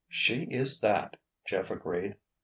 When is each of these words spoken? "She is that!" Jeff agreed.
"She 0.09 0.45
is 0.45 0.79
that!" 0.81 1.15
Jeff 1.45 1.69
agreed. 1.69 2.15